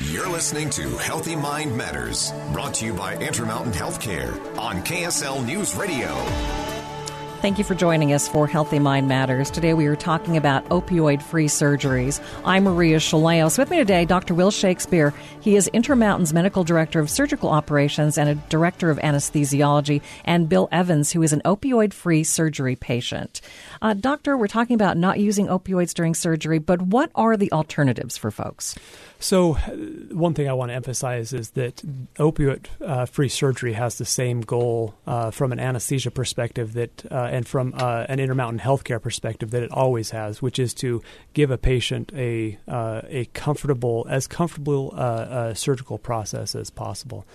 [0.00, 5.74] You're listening to Healthy Mind Matters, brought to you by Intermountain Healthcare on KSL News
[5.74, 6.77] Radio.
[7.40, 9.48] Thank you for joining us for Healthy Mind Matters.
[9.48, 12.20] Today we are talking about opioid free surgeries.
[12.44, 13.56] I'm Maria Shilaos.
[13.56, 14.34] With me today, Dr.
[14.34, 15.14] Will Shakespeare.
[15.40, 20.68] He is Intermountain's Medical Director of Surgical Operations and a Director of Anesthesiology, and Bill
[20.72, 23.40] Evans, who is an opioid free surgery patient.
[23.80, 28.16] Uh, doctor, we're talking about not using opioids during surgery, but what are the alternatives
[28.16, 28.74] for folks?
[29.20, 29.70] So, uh,
[30.14, 31.82] one thing I want to emphasize is that
[32.16, 37.27] opioid uh, free surgery has the same goal uh, from an anesthesia perspective that, uh,
[37.28, 41.02] Uh, and from uh, an Intermountain healthcare perspective that it always has, which is to
[41.34, 47.26] give a patient a uh, a comfortable, as comfortable a surgical process as possible.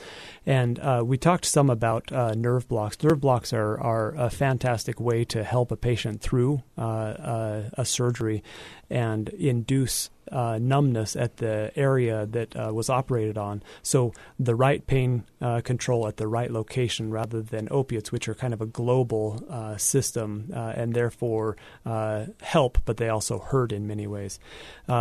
[0.46, 3.02] And we talked some about nerve blocks.
[3.04, 8.44] Nerve blocks are, are a fantastic way to help a patient through a surgery
[8.90, 13.64] and induce uh, numbness at the area that uh, was operated on.
[13.82, 18.36] So the right pain uh, control at the right location rather than opiates, which are
[18.36, 23.72] kind of a global uh, system uh, and therefore uh, help, but they also hurt
[23.72, 24.40] in many ways.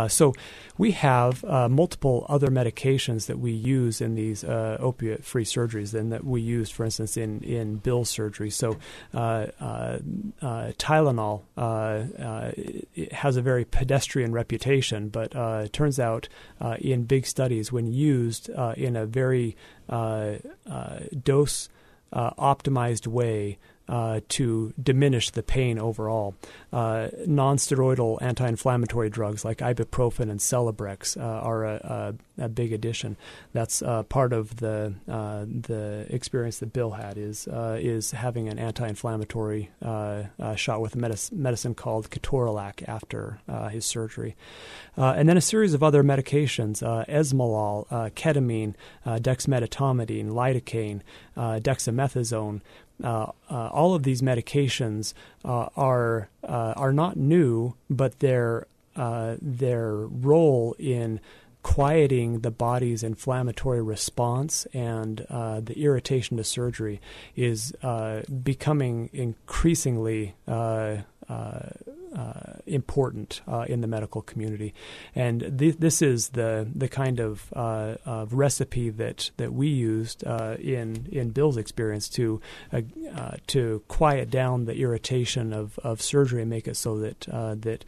[0.07, 0.33] so
[0.77, 6.23] we have multiple other medications that we use in these opiate free surgeries than that
[6.23, 8.49] we use, for instance, in, in Bill surgery.
[8.49, 8.77] So
[9.13, 11.41] Tylenol
[13.11, 16.27] has a very pedestrian reputation, but uh, it turns out
[16.59, 19.55] uh, in big studies, when used uh, in a very
[19.87, 20.33] uh,
[21.23, 21.69] dose
[22.13, 23.57] optimized way,
[23.89, 26.35] uh, to diminish the pain overall.
[26.71, 33.17] Uh, non-steroidal anti-inflammatory drugs like ibuprofen and Celebrex uh, are a, a, a, big addition.
[33.51, 38.57] That's uh, part of the uh, the experience that Bill had is is having an
[38.57, 39.69] anti-inflammatory
[40.55, 43.39] shot with a medicine, medicine called ketorolac after
[43.69, 44.35] his surgery,
[44.95, 51.01] and then a series of other medications: esmolol, ketamine, dexmedetomidine, lidocaine,
[51.35, 52.61] dexamethasone.
[53.03, 59.35] Uh, uh, all of these medications uh, are uh, are not new, but their uh,
[59.41, 61.19] their role in
[61.63, 66.99] quieting the body's inflammatory response and uh, the irritation to surgery
[67.37, 67.73] is
[68.43, 70.97] becoming increasingly uh,
[72.65, 74.73] important uh, in the medical community,
[75.15, 80.23] and th- this is the the kind of, uh, of recipe that, that we used
[80.25, 82.41] uh, in in Bill's experience to
[82.71, 82.81] uh,
[83.15, 87.21] uh, to quiet down the irritation of, of surgery and make it so that
[87.61, 87.85] that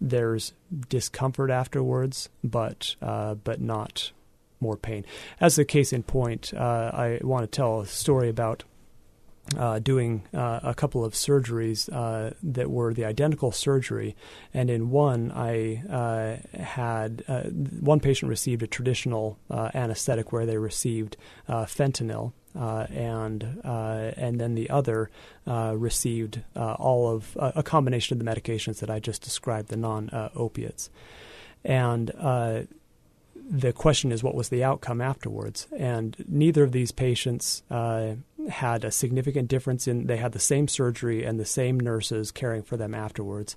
[0.00, 0.52] there's
[0.88, 4.12] discomfort afterwards, but but not
[4.60, 5.04] more pain.
[5.40, 8.64] As a case in point, I want to tell a story about
[9.58, 14.16] uh, doing uh, a couple of surgeries uh, that were the identical surgery,
[14.52, 20.46] and in one I uh, had uh, one patient received a traditional uh, anesthetic where
[20.46, 21.16] they received
[21.48, 25.10] fentanyl, and and then the other
[25.46, 30.90] received all of a combination of the medications that I just described, the non opiates,
[31.64, 32.10] and
[33.48, 35.66] the question is what was the outcome afterwards?
[35.76, 38.14] And neither of these patients uh,
[38.48, 42.62] had a significant difference in they had the same surgery and the same nurses caring
[42.62, 43.56] for them afterwards.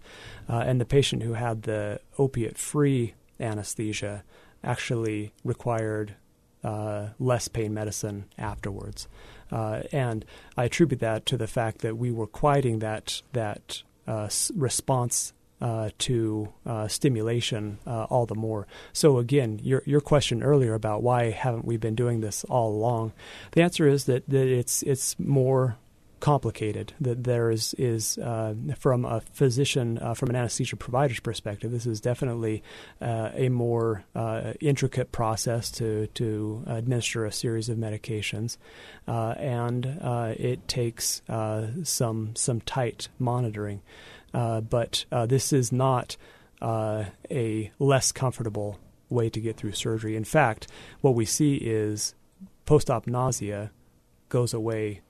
[0.49, 4.23] Uh, and the patient who had the opiate free anesthesia
[4.63, 6.15] actually required
[6.63, 9.07] uh, less pain medicine afterwards.
[9.51, 10.25] Uh, and
[10.57, 15.89] I attribute that to the fact that we were quieting that that uh, response uh,
[15.97, 18.67] to uh, stimulation uh, all the more.
[18.93, 23.13] So again, your your question earlier about why haven't we been doing this all along?
[23.53, 25.77] The answer is that, that it's it's more
[26.19, 26.93] complicated.
[26.99, 31.85] That there is is uh, from a physician, uh, from an anesthesia provider's perspective, this
[31.85, 32.63] is definitely
[33.01, 34.03] uh, a more
[34.59, 38.57] intricate process to to administer a series of medications,
[39.07, 39.85] and
[40.37, 41.21] it takes
[41.83, 43.81] some some tight monitoring.
[44.69, 46.17] But this is not
[46.61, 48.79] a less comfortable
[49.09, 50.15] way to get through surgery.
[50.15, 50.67] In fact,
[51.01, 52.13] what we see is
[52.65, 53.71] post-op nausea
[54.29, 55.01] goes away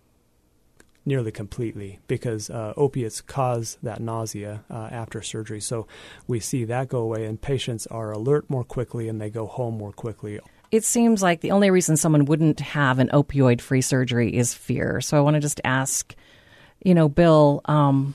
[1.04, 5.62] nearly completely because uh, opiates cause that nausea uh, after surgery.
[5.62, 5.88] So
[6.28, 9.78] we see that go away, and patients are alert more quickly and they go home
[9.78, 10.40] more quickly.
[10.70, 15.00] It seems like the only reason someone wouldn't have an opioid free surgery is fear.
[15.00, 16.14] So I want to just ask,
[16.84, 18.14] you know, Bill, um,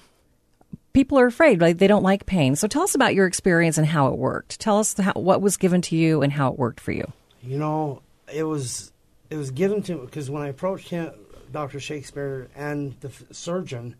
[0.92, 2.56] people are afraid, like they don't like pain.
[2.56, 4.60] So tell us about your experience and how it worked.
[4.60, 7.10] Tell us how, what was given to you and how it worked for you.
[7.42, 8.02] You know,
[8.32, 8.92] it was
[9.30, 11.12] it was given to me because when I approached him,
[11.50, 11.80] Dr.
[11.80, 13.96] Shakespeare and the f- surgeon,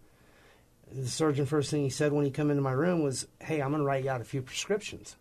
[0.91, 3.71] the surgeon first thing he said when he come into my room was, "Hey, I'm
[3.71, 5.17] going to write you out a few prescriptions,"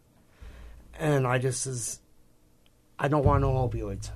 [0.99, 1.99] and I just says,
[2.99, 4.11] "I don't want no opioids."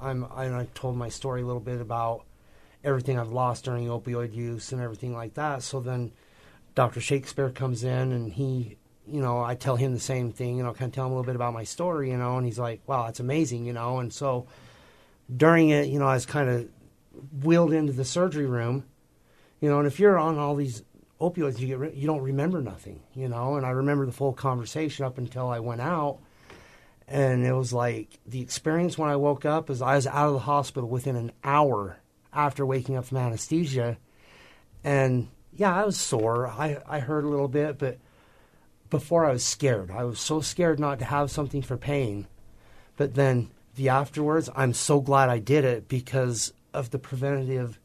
[0.00, 2.24] I'm and I told my story a little bit about
[2.82, 5.62] everything I've lost during opioid use and everything like that.
[5.62, 6.12] So then
[6.74, 7.00] Dr.
[7.00, 8.76] Shakespeare comes in and he,
[9.06, 11.14] you know, I tell him the same thing, you know, kind of tell him a
[11.16, 13.98] little bit about my story, you know, and he's like, "Wow, that's amazing," you know,
[13.98, 14.46] and so
[15.34, 16.68] during it, you know, I was kind of
[17.42, 18.84] wheeled into the surgery room,
[19.60, 20.82] you know, and if you're on all these
[21.20, 23.56] opioids, you get re- you don't remember nothing, you know.
[23.56, 26.18] And I remember the full conversation up until I went out,
[27.06, 30.32] and it was like the experience when I woke up is I was out of
[30.34, 31.98] the hospital within an hour
[32.32, 33.98] after waking up from anesthesia,
[34.82, 36.48] and yeah, I was sore.
[36.48, 37.98] I I hurt a little bit, but
[38.90, 39.90] before I was scared.
[39.90, 42.26] I was so scared not to have something for pain,
[42.96, 47.78] but then the afterwards, I'm so glad I did it because of the preventative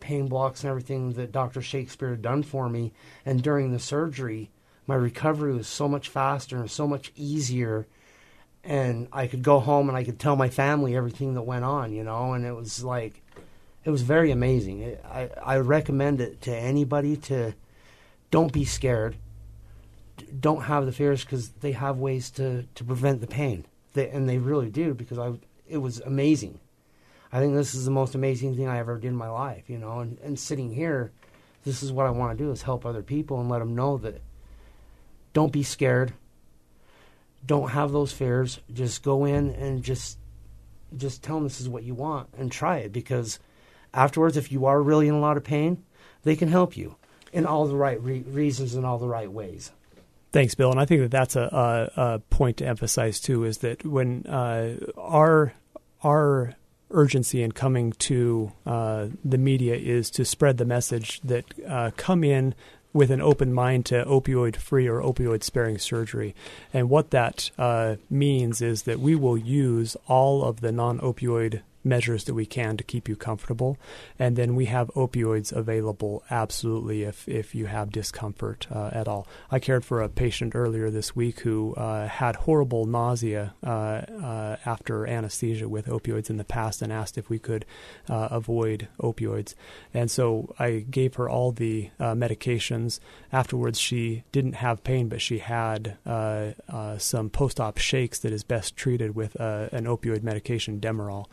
[0.00, 1.60] pain blocks and everything that Dr.
[1.60, 2.92] Shakespeare had done for me.
[3.26, 4.50] And during the surgery,
[4.86, 7.86] my recovery was so much faster and so much easier.
[8.62, 11.92] And I could go home and I could tell my family everything that went on,
[11.92, 13.22] you know, and it was like,
[13.84, 14.96] it was very amazing.
[15.04, 17.54] I, I recommend it to anybody to
[18.30, 19.16] don't be scared.
[20.40, 23.66] Don't have the fears because they have ways to, to prevent the pain.
[23.92, 25.32] They, and they really do because I,
[25.68, 26.60] it was amazing.
[27.32, 29.78] I think this is the most amazing thing I ever did in my life, you
[29.78, 30.00] know.
[30.00, 31.12] And, and sitting here,
[31.64, 33.98] this is what I want to do is help other people and let them know
[33.98, 34.22] that
[35.32, 36.14] don't be scared.
[37.44, 38.60] Don't have those fears.
[38.72, 40.18] Just go in and just
[40.96, 43.40] just tell them this is what you want and try it because
[43.94, 45.82] afterwards, if you are really in a lot of pain,
[46.22, 46.96] they can help you
[47.32, 49.72] in all the right re- reasons and all the right ways.
[50.32, 50.70] Thanks, Bill.
[50.70, 54.26] And I think that that's a, a, a point to emphasize too is that when
[54.26, 55.52] uh, our
[56.02, 56.54] our
[56.90, 62.22] urgency in coming to uh, the media is to spread the message that uh, come
[62.22, 62.54] in
[62.92, 66.34] with an open mind to opioid free or opioid sparing surgery.
[66.72, 71.62] And what that uh, means is that we will use all of the non opioid
[71.84, 73.78] measures that we can to keep you comfortable.
[74.18, 79.26] And then we have opioids available absolutely if, if you have discomfort uh, at all.
[79.50, 84.56] I cared for a patient earlier this week who uh, had horrible nausea uh, uh
[84.64, 87.64] after anesthesia with opioids in the past and asked if we could
[88.08, 89.54] uh, avoid opioids.
[89.92, 93.00] And so I gave her all the uh, medications.
[93.32, 95.96] Afterwards, she didn't have pain, but she had
[96.98, 101.26] some post op shakes that is best treated with an opioid medication, Demerol.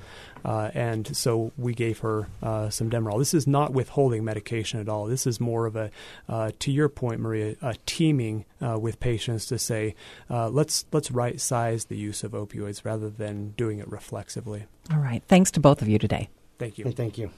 [0.43, 3.19] Uh, and so we gave her uh, some Demerol.
[3.19, 5.05] This is not withholding medication at all.
[5.05, 5.91] This is more of a,
[6.27, 9.95] uh, to your point, Maria, a teaming uh, with patients to say,
[10.29, 14.65] uh, let's let's right size the use of opioids rather than doing it reflexively.
[14.91, 15.24] All right.
[15.27, 16.29] Thanks to both of you today.
[16.57, 16.91] Thank you.
[16.91, 17.31] thank you.